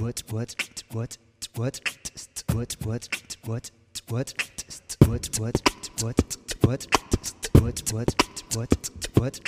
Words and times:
what 0.00 0.22
what 0.30 0.54
what 0.92 1.18
what 1.56 1.80
what 2.36 2.76
what 2.76 2.78
what 2.86 3.08
what 3.46 3.68
what 6.02 6.16
what 6.64 6.86
what 7.60 7.82
what 7.92 8.14
what 8.54 8.90
what 9.18 9.40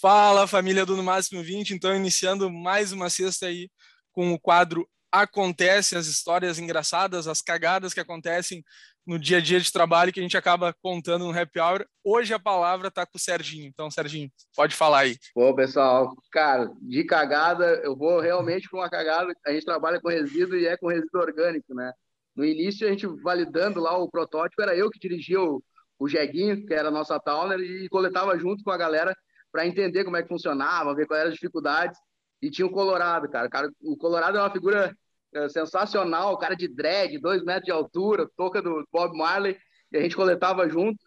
Fala 0.00 0.48
família 0.48 0.84
do 0.84 0.96
No 0.96 1.02
Máximo 1.02 1.42
20, 1.42 1.74
então 1.74 1.94
iniciando 1.94 2.50
mais 2.50 2.92
uma 2.92 3.08
sexta 3.08 3.46
aí 3.46 3.70
com 4.12 4.32
o 4.32 4.38
quadro 4.38 4.86
Acontece, 5.14 5.94
as 5.94 6.06
histórias 6.06 6.58
engraçadas, 6.58 7.28
as 7.28 7.42
cagadas 7.42 7.92
que 7.92 8.00
acontecem 8.00 8.64
no 9.06 9.18
dia 9.18 9.38
a 9.38 9.40
dia 9.40 9.60
de 9.60 9.72
trabalho 9.72 10.12
que 10.12 10.20
a 10.20 10.22
gente 10.22 10.36
acaba 10.36 10.74
contando 10.80 11.24
no 11.24 11.38
happy 11.38 11.58
hour. 11.58 11.84
Hoje 12.04 12.32
a 12.32 12.38
palavra 12.38 12.88
está 12.88 13.04
com 13.04 13.16
o 13.16 13.20
Serginho. 13.20 13.66
Então, 13.66 13.90
Serginho, 13.90 14.30
pode 14.56 14.74
falar 14.74 15.00
aí. 15.00 15.16
Bom, 15.34 15.54
pessoal, 15.54 16.14
cara, 16.30 16.70
de 16.80 17.04
cagada, 17.04 17.80
eu 17.84 17.96
vou 17.96 18.20
realmente 18.20 18.68
com 18.68 18.78
uma 18.78 18.90
cagada. 18.90 19.32
A 19.46 19.52
gente 19.52 19.64
trabalha 19.64 20.00
com 20.00 20.08
resíduo 20.08 20.56
e 20.56 20.66
é 20.66 20.76
com 20.76 20.88
resíduo 20.88 21.20
orgânico, 21.20 21.74
né? 21.74 21.92
No 22.34 22.44
início, 22.44 22.86
a 22.86 22.90
gente 22.90 23.06
validando 23.22 23.80
lá 23.80 23.96
o 23.96 24.10
protótipo, 24.10 24.62
era 24.62 24.74
eu 24.74 24.90
que 24.90 24.98
dirigia 24.98 25.40
o, 25.40 25.62
o 25.98 26.08
Jeguinho, 26.08 26.64
que 26.64 26.72
era 26.72 26.88
a 26.88 26.92
nossa 26.92 27.20
Towner, 27.20 27.60
e 27.60 27.88
coletava 27.88 28.38
junto 28.38 28.64
com 28.64 28.70
a 28.70 28.76
galera 28.76 29.14
para 29.50 29.66
entender 29.66 30.04
como 30.04 30.16
é 30.16 30.22
que 30.22 30.28
funcionava, 30.28 30.94
ver 30.94 31.06
quais 31.06 31.20
eram 31.20 31.30
as 31.30 31.34
dificuldades. 31.34 31.98
E 32.40 32.50
tinha 32.50 32.66
o 32.66 32.72
Colorado, 32.72 33.28
cara. 33.28 33.48
O 33.82 33.96
Colorado 33.96 34.38
é 34.38 34.40
uma 34.40 34.50
figura 34.50 34.96
é, 35.34 35.48
sensacional, 35.48 36.36
cara 36.38 36.54
de 36.54 36.68
drag, 36.68 37.18
dois 37.18 37.42
metros 37.42 37.64
de 37.64 37.72
altura, 37.72 38.28
toca 38.36 38.60
do 38.60 38.86
Bob 38.92 39.16
Marley, 39.16 39.56
e 39.90 39.96
a 39.96 40.00
gente 40.00 40.16
coletava 40.16 40.68
junto. 40.68 40.98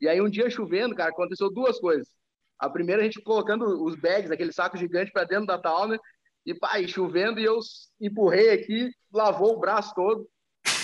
E 0.00 0.08
aí 0.08 0.20
um 0.20 0.28
dia 0.28 0.50
chovendo, 0.50 0.94
cara, 0.94 1.10
aconteceu 1.10 1.50
duas 1.50 1.78
coisas. 1.78 2.08
A 2.58 2.68
primeira 2.70 3.02
a 3.02 3.04
gente 3.04 3.20
colocando 3.20 3.84
os 3.84 3.96
bags, 3.96 4.30
aquele 4.30 4.52
saco 4.52 4.76
gigante 4.76 5.12
para 5.12 5.24
dentro 5.24 5.46
da 5.46 5.58
Towner, 5.58 5.98
e 6.44 6.54
pai, 6.54 6.88
chovendo 6.88 7.38
e 7.38 7.44
eu 7.44 7.58
empurrei 8.00 8.50
aqui, 8.50 8.90
lavou 9.12 9.56
o 9.56 9.60
braço 9.60 9.94
todo. 9.94 10.28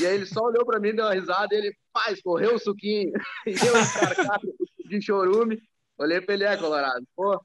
E 0.01 0.07
aí 0.07 0.15
ele 0.15 0.27
só 0.27 0.43
olhou 0.43 0.65
para 0.65 0.79
mim, 0.81 0.95
deu 0.95 1.05
uma 1.05 1.15
risada, 1.15 1.55
e 1.55 1.59
ele, 1.59 1.77
pai, 1.93 2.13
escorreu 2.13 2.55
o 2.55 2.59
suquinho. 2.59 3.13
E 3.47 3.51
eu 3.51 3.81
encarcado 3.81 4.55
de 4.89 5.03
chorume. 5.03 5.61
Olhei 5.97 6.21
para 6.21 6.35
ele, 6.35 6.45
é, 6.45 6.57
Colorado. 6.57 7.05
Pô, 7.17 7.41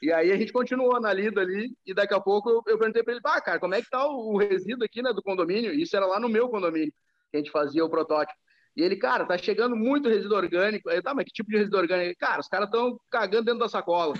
e 0.00 0.12
aí 0.12 0.30
a 0.30 0.36
gente 0.36 0.52
continuou 0.52 1.00
na 1.00 1.12
lida 1.12 1.40
ali, 1.40 1.76
e 1.86 1.92
daqui 1.92 2.14
a 2.14 2.20
pouco 2.20 2.48
eu, 2.48 2.62
eu 2.66 2.78
perguntei 2.78 3.02
para 3.02 3.14
ele, 3.14 3.22
ah, 3.24 3.40
cara, 3.40 3.58
como 3.58 3.74
é 3.74 3.82
que 3.82 3.90
tá 3.90 4.06
o, 4.06 4.34
o, 4.34 4.38
resíduo 4.38 4.84
aqui, 4.84 5.02
né, 5.02 5.12
do 5.12 5.22
condomínio? 5.22 5.72
Isso 5.72 5.96
era 5.96 6.06
lá 6.06 6.20
no 6.20 6.28
meu 6.28 6.48
condomínio, 6.48 6.92
que 7.30 7.36
a 7.36 7.38
gente 7.38 7.50
fazia 7.50 7.84
o 7.84 7.90
protótipo. 7.90 8.38
E 8.76 8.82
ele, 8.82 8.94
cara, 8.94 9.26
tá 9.26 9.36
chegando 9.36 9.74
muito 9.74 10.08
resíduo 10.08 10.36
orgânico. 10.36 10.88
Aí, 10.88 11.02
tá, 11.02 11.12
mas 11.12 11.24
que 11.24 11.32
tipo 11.32 11.50
de 11.50 11.56
resíduo 11.56 11.80
orgânico? 11.80 12.16
Cara, 12.20 12.40
os 12.40 12.46
caras 12.46 12.68
estão 12.68 12.96
cagando 13.10 13.46
dentro 13.46 13.58
da 13.58 13.68
sacola. 13.68 14.14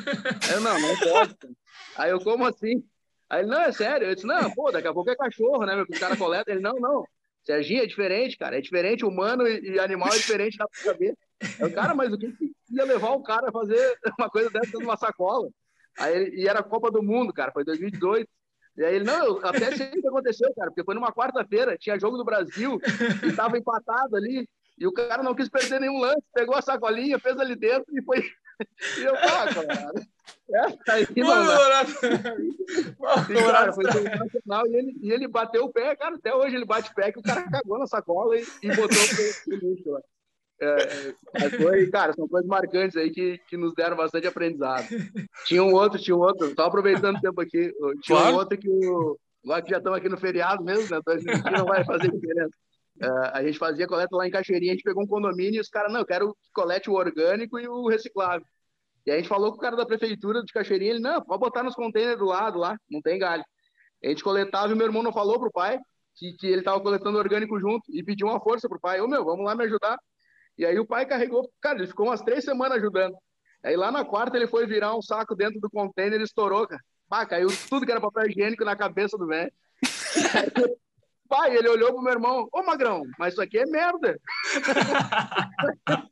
Eu, 0.53 0.61
não, 0.61 0.81
não 0.81 0.99
pode. 0.99 1.37
Aí 1.97 2.11
eu, 2.11 2.19
como 2.21 2.45
assim? 2.45 2.83
Aí 3.31 3.43
ele, 3.43 3.51
não, 3.51 3.61
é 3.61 3.71
sério. 3.71 4.09
Eu 4.09 4.15
disse, 4.17 4.27
não, 4.27 4.51
pô, 4.51 4.73
daqui 4.73 4.89
a 4.89 4.93
pouco 4.93 5.11
é 5.11 5.15
cachorro, 5.15 5.65
né, 5.65 5.77
meu? 5.77 5.85
O 5.85 6.01
cara 6.01 6.17
coleta. 6.17 6.51
Ele, 6.51 6.59
não, 6.59 6.75
não. 6.81 7.05
Serginho 7.45 7.83
é 7.83 7.87
diferente, 7.87 8.37
cara. 8.37 8.59
É 8.59 8.61
diferente, 8.61 9.05
humano 9.05 9.47
e, 9.47 9.75
e 9.75 9.79
animal 9.79 10.09
é 10.09 10.17
diferente, 10.17 10.59
dá 10.59 10.67
pra 10.67 10.81
saber. 10.81 11.17
Eu, 11.61 11.73
cara, 11.73 11.95
mas 11.95 12.13
o 12.13 12.19
que 12.19 12.35
ia 12.71 12.85
levar 12.85 13.11
o 13.11 13.23
cara 13.23 13.51
a 13.51 13.53
fazer 13.53 13.97
uma 14.19 14.29
coisa 14.29 14.51
dessa 14.51 14.67
dentro 14.67 14.81
de 14.81 14.85
uma 14.85 14.97
sacola? 14.97 15.49
Aí 15.99 16.15
ele, 16.15 16.43
e 16.43 16.49
era 16.49 16.61
a 16.61 16.65
Copa 16.65 16.91
do 16.91 17.03
Mundo, 17.03 17.33
cara, 17.33 17.53
foi 17.53 17.65
2002. 17.65 18.25
E 18.77 18.85
aí 18.85 18.95
ele, 18.95 19.05
não, 19.05 19.25
eu 19.25 19.41
até 19.45 19.75
sei 19.77 19.89
o 19.89 20.01
que 20.01 20.07
aconteceu, 20.07 20.53
cara, 20.55 20.71
porque 20.71 20.85
foi 20.85 20.95
numa 20.95 21.13
quarta-feira, 21.13 21.77
tinha 21.77 21.99
jogo 21.99 22.17
do 22.17 22.25
Brasil, 22.25 22.79
e 23.27 23.33
tava 23.33 23.59
empatado 23.59 24.17
ali, 24.17 24.49
e 24.79 24.87
o 24.87 24.93
cara 24.93 25.23
não 25.23 25.35
quis 25.35 25.49
perder 25.49 25.81
nenhum 25.81 25.99
lance, 25.99 26.23
pegou 26.33 26.55
a 26.55 26.63
sacolinha, 26.63 27.19
fez 27.19 27.37
ali 27.39 27.57
dentro 27.57 27.87
e 27.93 28.03
foi. 28.03 28.23
E 28.99 29.03
eu, 29.03 29.15
ah, 29.15 29.47
cara. 29.55 29.93
É, 30.51 30.93
aí 30.93 31.07
não, 31.17 31.45
e, 33.31 33.35
cara, 33.35 33.73
foi 33.73 33.85
sensacional. 33.85 34.67
E 34.67 34.77
ele, 34.77 34.99
e 35.01 35.13
ele 35.13 35.29
bateu 35.29 35.65
o 35.65 35.73
pé, 35.73 35.95
cara. 35.95 36.17
Até 36.17 36.35
hoje 36.35 36.57
ele 36.57 36.65
bate 36.65 36.91
o 36.91 36.95
pé 36.95 37.13
que 37.13 37.19
o 37.19 37.23
cara 37.23 37.49
cagou 37.51 37.79
na 37.79 37.87
sacola 37.87 38.37
e, 38.37 38.45
e 38.63 38.75
botou 38.75 38.99
o 38.99 39.55
lixo 39.55 39.91
lá. 39.91 40.01
É, 40.61 41.49
foi, 41.51 41.89
cara, 41.89 42.13
são 42.13 42.27
coisas 42.27 42.49
marcantes 42.49 42.97
aí 42.97 43.11
que, 43.11 43.39
que 43.49 43.57
nos 43.57 43.75
deram 43.75 43.97
bastante 43.97 44.27
aprendizado. 44.27 44.87
Tinha 45.47 45.63
um 45.63 45.73
outro, 45.73 46.01
tinha 46.01 46.17
um 46.17 46.21
outro, 46.21 46.53
só 46.55 46.65
aproveitando 46.65 47.17
o 47.17 47.21
tempo 47.21 47.41
aqui, 47.41 47.73
tinha 48.03 48.19
claro. 48.19 48.35
um 48.35 48.39
outro 48.39 48.59
que 48.59 48.69
o. 48.69 49.19
Agora 49.45 49.63
que 49.63 49.71
já 49.71 49.79
estamos 49.79 49.99
aqui 49.99 50.09
no 50.09 50.19
feriado 50.19 50.65
mesmo, 50.65 50.91
né? 50.91 51.01
Então 51.01 51.53
não 51.53 51.65
vai 51.65 51.85
fazer 51.85 52.11
diferença. 52.11 52.51
É, 53.01 53.09
a 53.33 53.43
gente 53.45 53.59
fazia 53.59 53.87
coleta 53.87 54.17
lá 54.17 54.27
em 54.27 54.31
Cachoeirinha, 54.31 54.73
a 54.73 54.75
gente 54.75 54.85
pegou 54.85 55.05
um 55.05 55.07
condomínio 55.07 55.59
e 55.59 55.61
os 55.61 55.69
caras, 55.69 55.93
não, 55.93 56.01
eu 56.01 56.07
quero 56.07 56.35
que 56.35 56.51
colete 56.53 56.91
o 56.91 56.95
orgânico 56.95 57.59
e 57.59 57.69
o 57.69 57.87
reciclável. 57.87 58.45
E 59.07 59.11
a 59.11 59.17
gente 59.17 59.29
falou 59.29 59.53
com 59.53 59.59
o 59.59 59.61
cara 59.61 59.77
da 59.77 59.87
prefeitura 59.87 60.43
de 60.43 60.53
Cachoeirinha, 60.53 60.91
ele, 60.91 61.01
não, 61.01 61.23
pode 61.23 61.41
botar 61.41 61.63
nos 61.63 61.75
containers 61.75 62.19
do 62.19 62.27
lado 62.27 62.59
lá, 62.59 62.77
não 62.91 63.01
tem 63.01 63.19
galho. 63.19 63.45
A 64.05 64.09
gente 64.09 64.25
coletava 64.25 64.73
e 64.73 64.77
meu 64.77 64.87
irmão 64.87 65.03
não 65.03 65.13
falou 65.13 65.39
pro 65.39 65.53
pai 65.53 65.79
que, 66.17 66.33
que 66.33 66.47
ele 66.47 66.59
estava 66.59 66.81
coletando 66.81 67.17
orgânico 67.17 67.59
junto 67.61 67.85
e 67.91 68.03
pediu 68.03 68.27
uma 68.27 68.41
força 68.41 68.69
pro 68.69 68.81
pai, 68.81 69.01
ô 69.01 69.07
meu, 69.07 69.25
vamos 69.25 69.45
lá 69.45 69.55
me 69.55 69.65
ajudar. 69.65 69.99
E 70.59 70.67
aí 70.67 70.79
o 70.79 70.87
pai 70.87 71.07
carregou, 71.07 71.49
cara, 71.61 71.79
ele 71.79 71.87
ficou 71.87 72.07
umas 72.07 72.21
três 72.21 72.45
semanas 72.45 72.79
ajudando. 72.79 73.17
Aí 73.65 73.77
lá 73.77 73.93
na 73.93 74.05
quarta 74.05 74.37
ele 74.37 74.47
foi 74.47 74.67
virar 74.67 74.97
um 74.97 75.03
saco 75.03 75.35
dentro 75.35 75.61
do 75.61 75.71
container 75.71 76.21
e 76.21 76.25
estourou, 76.25 76.67
cara. 76.67 76.83
Pá, 77.09 77.25
caiu 77.25 77.49
tudo 77.69 77.87
que 77.87 77.93
era 77.93 78.01
papel 78.01 78.29
higiênico 78.29 78.65
na 78.65 78.77
cabeça 78.77 79.17
do 79.17 79.27
velho. 79.27 79.53
pai, 81.29 81.57
ele 81.57 81.69
olhou 81.69 81.93
pro 81.93 82.03
meu 82.03 82.13
irmão, 82.13 82.49
ô 82.53 82.63
Magrão, 82.63 83.05
mas 83.19 83.35
isso 83.35 83.43
aqui 83.43 83.59
é 83.59 83.67
merda. 83.67 84.19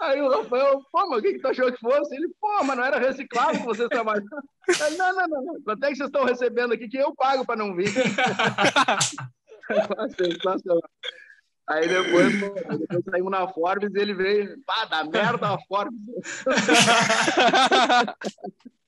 Aí 0.00 0.20
o 0.22 0.30
Rafael, 0.30 0.80
pô, 0.90 1.08
mas 1.08 1.18
o 1.18 1.22
que, 1.22 1.34
que 1.34 1.40
tu 1.40 1.48
achou 1.48 1.70
que 1.70 1.78
fosse? 1.78 2.16
Ele, 2.16 2.28
pô, 2.40 2.64
mas 2.64 2.76
não 2.76 2.84
era 2.84 2.98
reciclado 2.98 3.58
que 3.58 3.66
vocês 3.66 3.88
trabalham. 3.88 4.24
Não, 4.96 5.12
não, 5.12 5.28
não, 5.28 5.44
não. 5.44 5.62
Quanto 5.62 5.82
é 5.82 5.88
que 5.88 5.96
vocês 5.96 6.06
estão 6.06 6.24
recebendo 6.24 6.72
aqui 6.72 6.88
que 6.88 6.96
eu 6.96 7.12
pago 7.16 7.44
para 7.44 7.56
não 7.56 7.74
vir? 7.74 7.92
Aí 11.70 11.86
depois, 11.86 12.32
depois 12.80 13.04
saímos 13.08 13.30
na 13.30 13.46
Forbes 13.46 13.94
e 13.94 13.98
ele 14.00 14.12
veio, 14.12 14.58
pá, 14.66 14.86
da 14.86 15.04
merda 15.04 15.54
a 15.54 15.58
Forbes. 15.68 16.00